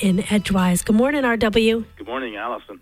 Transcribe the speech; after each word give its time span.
in 0.00 0.24
Edgewise. 0.32 0.82
Good 0.82 0.96
morning, 0.96 1.22
RW. 1.22 1.84
Good 1.96 2.06
morning, 2.06 2.36
Allison. 2.36 2.80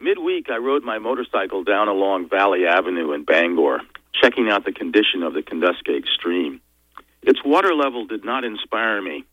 Midweek, 0.00 0.50
I 0.50 0.56
rode 0.56 0.82
my 0.82 0.98
motorcycle 0.98 1.64
down 1.64 1.88
along 1.88 2.28
Valley 2.28 2.66
Avenue 2.66 3.12
in 3.12 3.24
Bangor, 3.24 3.80
checking 4.12 4.50
out 4.50 4.64
the 4.64 4.72
condition 4.72 5.22
of 5.22 5.34
the 5.34 5.42
Kenduskeag 5.42 6.06
stream. 6.06 6.60
Its 7.22 7.40
water 7.44 7.74
level 7.74 8.06
did 8.06 8.24
not 8.24 8.44
inspire 8.44 9.00
me. 9.02 9.24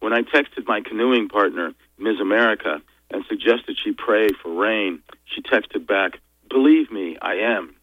When 0.00 0.12
I 0.12 0.22
texted 0.22 0.66
my 0.66 0.80
canoeing 0.80 1.28
partner, 1.28 1.72
Ms. 1.98 2.20
America, 2.20 2.80
and 3.10 3.24
suggested 3.28 3.76
she 3.82 3.92
pray 3.92 4.28
for 4.42 4.52
rain, 4.52 5.00
she 5.24 5.42
texted 5.42 5.86
back, 5.86 6.18
Believe 6.50 6.90
me, 6.90 7.16
I 7.20 7.34
am. 7.34 7.74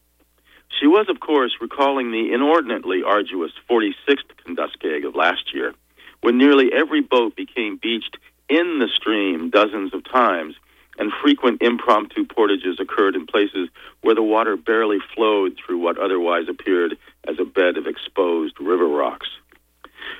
She 0.80 0.88
was, 0.88 1.07
of 1.10 1.20
course, 1.20 1.55
recalling 1.62 2.12
the 2.12 2.34
inordinately 2.34 3.02
arduous 3.04 3.52
46th 3.70 4.30
Kenduskeag 4.46 5.05
of 5.07 5.16
last 5.16 5.54
year, 5.54 5.73
when 6.21 6.38
nearly 6.38 6.71
every 6.73 7.02
boat 7.02 7.36
became 7.36 7.79
beached 7.82 8.18
in 8.50 8.79
the 8.79 8.89
stream 8.93 9.50
dozens 9.50 9.93
of 9.93 10.04
times, 10.04 10.55
and 10.97 11.11
frequent 11.21 11.61
impromptu 11.61 12.25
portages 12.25 12.79
occurred 12.79 13.15
in 13.15 13.25
places 13.25 13.69
where 14.01 14.15
the 14.15 14.24
water 14.24 14.55
barely 14.55 15.00
flowed 15.14 15.57
through 15.57 15.78
what 15.78 15.97
otherwise 15.97 16.47
appeared 16.47 16.97
as 17.28 17.38
a 17.39 17.46
bed 17.46 17.78
of 17.78 17.88
exposed 17.88 18.60
river 18.60 18.88
rocks. 18.88 19.28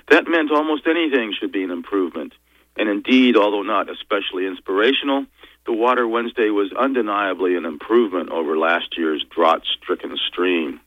That 0.10 0.28
meant 0.28 0.52
almost 0.52 0.88
anything 0.88 1.34
should 1.34 1.52
be 1.52 1.64
an 1.64 1.72
improvement. 1.72 2.34
And 2.78 2.90
indeed, 2.90 3.38
although 3.38 3.62
not 3.62 3.90
especially 3.90 4.46
inspirational, 4.46 5.26
the 5.66 5.74
water 5.74 6.08
Wednesday 6.08 6.50
was 6.50 6.74
undeniably 6.74 7.56
an 7.56 7.66
improvement 7.66 8.30
over 8.30 8.58
last 8.58 8.98
year's 8.98 9.26
drought 9.34 9.64
stricken 9.66 10.18
stream. 10.28 10.82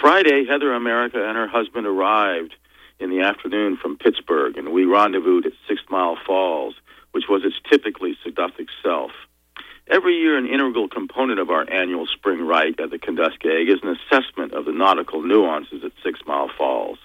Friday, 0.00 0.44
Heather 0.48 0.72
America 0.72 1.24
and 1.24 1.36
her 1.36 1.46
husband 1.46 1.86
arrived 1.86 2.54
in 2.98 3.10
the 3.10 3.20
afternoon 3.20 3.76
from 3.76 3.98
Pittsburgh, 3.98 4.56
and 4.56 4.72
we 4.72 4.84
rendezvoused 4.84 5.46
at 5.46 5.52
Six 5.68 5.80
Mile 5.90 6.16
Falls, 6.26 6.74
which 7.12 7.24
was 7.28 7.42
its 7.44 7.56
typically 7.70 8.16
seductive 8.22 8.66
self. 8.82 9.10
Every 9.86 10.16
year, 10.16 10.38
an 10.38 10.46
integral 10.46 10.88
component 10.88 11.38
of 11.38 11.50
our 11.50 11.68
annual 11.70 12.06
spring 12.06 12.46
rite 12.46 12.80
at 12.80 12.90
the 12.90 12.98
Kenduskeag 12.98 13.68
is 13.68 13.80
an 13.82 13.96
assessment 13.96 14.54
of 14.54 14.64
the 14.64 14.72
nautical 14.72 15.22
nuances 15.22 15.84
at 15.84 15.92
Six 16.02 16.20
Mile 16.26 16.50
Falls. 16.56 16.98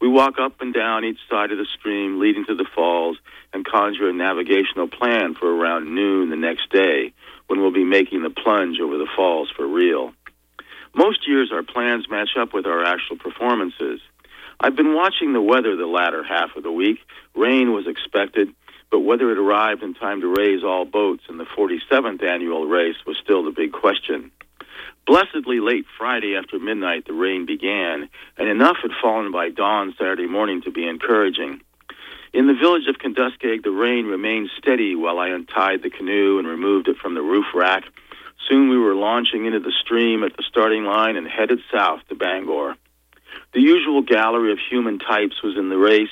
We 0.00 0.08
walk 0.08 0.34
up 0.40 0.60
and 0.60 0.72
down 0.72 1.04
each 1.04 1.18
side 1.28 1.52
of 1.52 1.58
the 1.58 1.66
stream 1.66 2.20
leading 2.20 2.46
to 2.46 2.54
the 2.54 2.66
falls 2.74 3.18
and 3.52 3.66
conjure 3.66 4.08
a 4.08 4.12
navigational 4.12 4.88
plan 4.88 5.34
for 5.34 5.54
around 5.54 5.94
noon 5.94 6.30
the 6.30 6.36
next 6.36 6.70
day 6.70 7.12
when 7.46 7.60
we'll 7.60 7.72
be 7.72 7.84
making 7.84 8.22
the 8.22 8.30
plunge 8.30 8.80
over 8.80 8.96
the 8.96 9.08
falls 9.14 9.50
for 9.54 9.66
real. 9.66 10.12
Most 10.94 11.28
years 11.28 11.50
our 11.52 11.62
plans 11.62 12.08
match 12.08 12.30
up 12.38 12.54
with 12.54 12.66
our 12.66 12.84
actual 12.84 13.16
performances. 13.16 14.00
I've 14.62 14.76
been 14.76 14.94
watching 14.94 15.32
the 15.32 15.40
weather 15.40 15.74
the 15.74 15.86
latter 15.86 16.22
half 16.22 16.54
of 16.54 16.62
the 16.62 16.70
week. 16.70 16.98
Rain 17.34 17.72
was 17.72 17.86
expected, 17.86 18.50
but 18.90 19.00
whether 19.00 19.32
it 19.32 19.38
arrived 19.38 19.82
in 19.82 19.94
time 19.94 20.20
to 20.20 20.34
raise 20.36 20.62
all 20.62 20.84
boats 20.84 21.22
in 21.30 21.38
the 21.38 21.46
47th 21.46 22.22
annual 22.22 22.66
race 22.66 22.96
was 23.06 23.16
still 23.16 23.42
the 23.42 23.52
big 23.52 23.72
question. 23.72 24.30
Blessedly 25.06 25.60
late 25.60 25.86
Friday 25.96 26.36
after 26.36 26.58
midnight, 26.58 27.06
the 27.06 27.14
rain 27.14 27.46
began, 27.46 28.10
and 28.36 28.48
enough 28.50 28.76
had 28.82 28.90
fallen 29.00 29.32
by 29.32 29.48
dawn 29.48 29.94
Saturday 29.96 30.26
morning 30.26 30.60
to 30.62 30.70
be 30.70 30.86
encouraging. 30.86 31.62
In 32.34 32.46
the 32.46 32.54
village 32.54 32.86
of 32.86 32.98
Kenduskeag, 32.98 33.64
the 33.64 33.70
rain 33.70 34.06
remained 34.06 34.50
steady 34.58 34.94
while 34.94 35.18
I 35.18 35.28
untied 35.28 35.82
the 35.82 35.90
canoe 35.90 36.38
and 36.38 36.46
removed 36.46 36.86
it 36.86 36.98
from 36.98 37.14
the 37.14 37.22
roof 37.22 37.46
rack. 37.54 37.84
Soon 38.46 38.68
we 38.68 38.76
were 38.76 38.94
launching 38.94 39.46
into 39.46 39.60
the 39.60 39.72
stream 39.80 40.22
at 40.22 40.36
the 40.36 40.44
starting 40.46 40.84
line 40.84 41.16
and 41.16 41.26
headed 41.26 41.60
south 41.72 42.00
to 42.10 42.14
Bangor. 42.14 42.76
The 43.52 43.60
usual 43.60 44.02
gallery 44.02 44.52
of 44.52 44.58
human 44.58 44.98
types 44.98 45.42
was 45.42 45.56
in 45.56 45.68
the 45.68 45.78
race. 45.78 46.08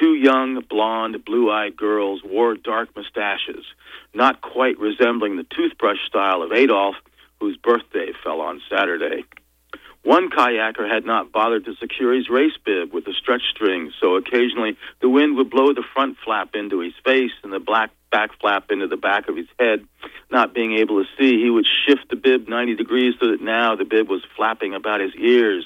Two 0.00 0.14
young, 0.14 0.60
blonde, 0.68 1.24
blue 1.24 1.50
eyed 1.50 1.76
girls 1.76 2.22
wore 2.24 2.54
dark 2.54 2.94
mustaches, 2.96 3.64
not 4.12 4.40
quite 4.40 4.78
resembling 4.78 5.36
the 5.36 5.46
toothbrush 5.54 6.04
style 6.06 6.42
of 6.42 6.52
Adolf 6.52 6.96
whose 7.40 7.56
birthday 7.56 8.12
fell 8.22 8.40
on 8.40 8.60
Saturday. 8.70 9.24
One 10.04 10.28
kayaker 10.28 10.88
had 10.88 11.06
not 11.06 11.32
bothered 11.32 11.64
to 11.64 11.74
secure 11.76 12.12
his 12.12 12.28
race 12.28 12.56
bib 12.62 12.92
with 12.92 13.06
the 13.06 13.14
stretch 13.14 13.42
string, 13.50 13.90
so 14.00 14.16
occasionally 14.16 14.76
the 15.00 15.08
wind 15.08 15.36
would 15.36 15.50
blow 15.50 15.72
the 15.72 15.84
front 15.94 16.18
flap 16.22 16.54
into 16.54 16.80
his 16.80 16.92
face 17.04 17.32
and 17.42 17.52
the 17.52 17.58
black 17.58 17.90
back 18.12 18.38
flap 18.38 18.70
into 18.70 18.86
the 18.86 18.98
back 18.98 19.28
of 19.28 19.36
his 19.36 19.48
head. 19.58 19.84
Not 20.30 20.54
being 20.54 20.74
able 20.74 21.02
to 21.02 21.08
see, 21.18 21.42
he 21.42 21.50
would 21.50 21.66
shift 21.66 22.10
the 22.10 22.16
bib 22.16 22.48
90 22.48 22.76
degrees 22.76 23.14
so 23.18 23.30
that 23.30 23.40
now 23.40 23.76
the 23.76 23.84
bib 23.84 24.08
was 24.08 24.22
flapping 24.36 24.74
about 24.74 25.00
his 25.00 25.14
ears. 25.16 25.64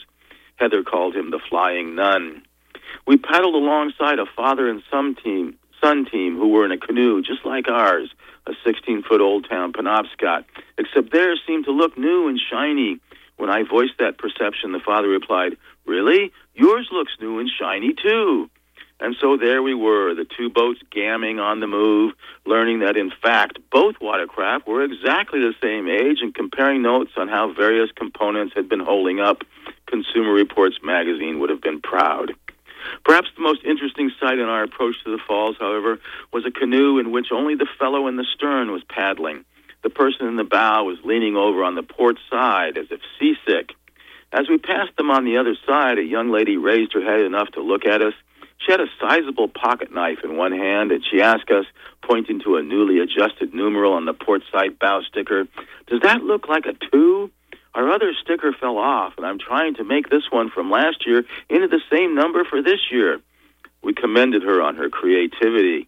Heather 0.59 0.83
called 0.83 1.17
him 1.17 1.31
the 1.31 1.41
flying 1.49 1.95
nun. 1.95 2.43
We 3.07 3.17
paddled 3.17 3.55
alongside 3.55 4.19
a 4.19 4.27
father 4.37 4.69
and 4.69 4.83
son 4.91 5.17
team, 5.23 5.57
son 5.83 6.05
team 6.05 6.37
who 6.37 6.49
were 6.49 6.65
in 6.65 6.73
a 6.73 6.79
canoe 6.79 7.23
just 7.23 7.45
like 7.45 7.69
ours, 7.69 8.11
a 8.47 8.53
16 8.65 9.03
foot 9.05 9.21
old 9.21 9.49
town 9.49 9.73
Penobscot, 9.73 10.45
except 10.77 11.13
theirs 11.13 11.41
seemed 11.47 11.65
to 11.67 11.73
look 11.73 11.97
new 11.97 12.29
and 12.29 12.41
shiny. 12.51 12.99
When 13.37 13.51
I 13.51 13.63
voiced 13.63 13.99
that 13.99 14.19
perception, 14.19 14.73
the 14.73 14.81
father 14.81 15.09
replied, 15.09 15.57
Really? 15.87 16.33
Yours 16.55 16.89
looks 16.91 17.13
new 17.21 17.39
and 17.39 17.49
shiny, 17.49 17.95
too. 17.95 18.51
And 19.01 19.15
so 19.21 19.37
there 19.37 19.63
we 19.63 19.75
were, 19.75 20.15
the 20.15 20.25
two 20.25 20.51
boats 20.51 20.81
gamming 20.91 21.41
on 21.41 21.61
the 21.61 21.69
move, 21.69 22.15
learning 22.45 22.81
that 22.81 22.97
in 22.97 23.13
fact 23.23 23.59
both 23.71 23.95
watercraft 24.01 24.67
were 24.67 24.83
exactly 24.83 25.39
the 25.39 25.55
same 25.63 25.87
age 25.89 26.19
and 26.21 26.35
comparing 26.35 26.83
notes 26.83 27.13
on 27.17 27.29
how 27.29 27.53
various 27.53 27.91
components 27.95 28.55
had 28.57 28.69
been 28.69 28.81
holding 28.81 29.21
up. 29.21 29.45
Consumer 29.89 30.33
Reports 30.33 30.79
magazine 30.83 31.41
would 31.41 31.51
have 31.51 31.61
been 31.61 31.81
proud. 31.81 32.33
Perhaps 33.05 33.29
the 33.37 33.43
most 33.43 33.65
interesting 33.65 34.11
sight 34.21 34.39
in 34.39 34.49
our 34.49 34.63
approach 34.63 34.95
to 35.05 35.11
the 35.11 35.23
falls, 35.27 35.57
however, 35.59 35.99
was 36.33 36.45
a 36.47 36.51
canoe 36.51 36.99
in 36.99 37.11
which 37.11 37.33
only 37.33 37.55
the 37.55 37.69
fellow 37.79 38.07
in 38.07 38.17
the 38.17 38.27
stern 38.35 38.71
was 38.71 38.83
paddling. 38.89 39.45
The 39.83 39.91
person 39.91 40.27
in 40.27 40.37
the 40.37 40.45
bow 40.45 40.85
was 40.85 40.99
leaning 41.05 41.37
over 41.37 41.65
on 41.65 41.75
the 41.75 41.83
port 41.83 42.19
side 42.31 42.79
as 42.79 42.87
if 42.91 43.01
seasick. 43.19 43.71
As 44.33 44.49
we 44.49 44.59
passed 44.59 44.97
them 44.97 45.11
on 45.11 45.25
the 45.25 45.39
other 45.39 45.57
side, 45.67 45.99
a 45.99 46.03
young 46.03 46.31
lady 46.31 46.57
raised 46.57 46.93
her 46.93 47.03
head 47.03 47.21
enough 47.21 47.49
to 47.53 47.63
look 47.63 47.87
at 47.87 48.03
us. 48.03 48.15
She 48.59 48.73
had 48.73 48.81
a 48.81 48.91
sizable 49.01 49.49
pocket 49.49 49.95
knife 49.95 50.19
in 50.25 50.37
one 50.37 50.53
hand, 50.53 50.91
and 50.91 51.05
she 51.09 51.23
asked 51.23 51.51
us, 51.51 51.65
pointing 52.03 52.41
to 52.41 52.57
a 52.57 52.63
newly 52.63 52.99
adjusted 52.99 53.55
numeral 53.55 53.93
on 53.93 54.05
the 54.05 54.13
port 54.13 54.43
side 54.53 54.79
bow 54.79 55.01
sticker, 55.03 55.47
Does 55.87 56.01
that 56.03 56.23
look 56.23 56.49
like 56.49 56.67
a 56.67 56.75
two? 56.91 57.31
Our 57.79 57.93
other 57.93 58.13
sticker 58.21 58.53
fell 58.53 58.77
off, 58.77 59.13
and 59.19 59.25
I'm 59.25 59.39
trying 59.39 59.77
to 59.77 59.85
make 59.85 60.11
this 60.11 60.33
one 60.33 60.51
from 60.51 60.69
last 60.69 61.07
year 61.07 61.23
into 61.49 61.69
the 61.69 61.81
same 61.89 62.13
number 62.13 62.43
for 62.43 62.61
this 62.61 62.91
year. 62.91 63.21
We 63.85 63.95
commended 63.95 64.43
her 64.43 64.61
on 64.61 64.75
her 64.75 64.89
creativity. 64.89 65.87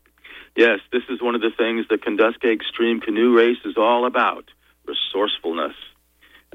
Yes, 0.54 0.78
this 0.92 1.02
is 1.10 1.20
one 1.20 1.34
of 1.34 1.40
the 1.40 1.50
things 1.50 1.86
the 1.88 1.98
Kenduskeag 1.98 2.62
Stream 2.62 3.00
Canoe 3.00 3.36
Race 3.36 3.58
is 3.64 3.76
all 3.76 4.06
about 4.06 4.44
resourcefulness. 4.86 5.74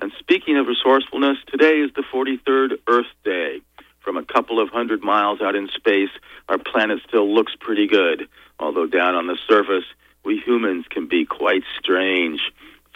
And 0.02 0.14
speaking 0.20 0.56
of 0.56 0.68
resourcefulness, 0.68 1.40
today 1.52 1.82
is 1.82 1.92
the 1.98 2.04
43rd 2.14 2.78
Earth 2.88 3.12
Day. 3.26 3.60
From 4.00 4.16
a 4.16 4.24
couple 4.24 4.62
of 4.62 4.70
hundred 4.70 5.04
miles 5.04 5.42
out 5.42 5.56
in 5.56 5.68
space, 5.68 6.12
our 6.48 6.60
planet 6.60 7.00
still 7.10 7.36
looks 7.36 7.52
pretty 7.60 7.88
good, 7.88 8.30
although 8.58 8.88
down 8.88 9.16
on 9.16 9.28
the 9.28 9.38
surface, 9.50 9.84
we 10.24 10.38
humans 10.38 10.86
can 10.90 11.10
be 11.10 11.26
quite 11.26 11.64
strange, 11.78 12.40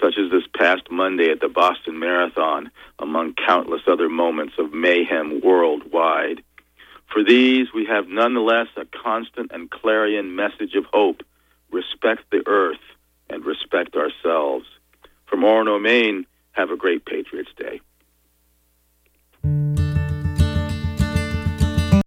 such 0.02 0.16
as 0.18 0.32
this 0.32 0.48
past 0.56 0.90
Monday 0.90 1.32
at 1.32 1.42
the 1.42 1.50
Boston 1.50 2.00
Marathon, 2.00 2.72
among 3.00 3.34
countless 3.34 3.82
other 3.88 4.10
moments 4.10 4.54
of 4.58 4.74
mayhem 4.74 5.42
worldwide. 5.42 6.42
For 7.12 7.24
these, 7.24 7.68
we 7.74 7.86
have 7.86 8.08
nonetheless 8.08 8.68
a 8.78 8.86
constant 8.86 9.52
and 9.52 9.70
clarion 9.70 10.36
message 10.36 10.76
of 10.76 10.86
hope 10.86 11.24
respect 11.72 12.24
the 12.32 12.44
earth 12.46 12.78
and 13.30 13.46
respect 13.46 13.96
ourselves. 13.96 14.66
From 15.26 15.42
Orono, 15.42 15.82
Maine, 15.82 16.26
have 16.52 16.72
a 16.72 16.78
great. 16.78 16.99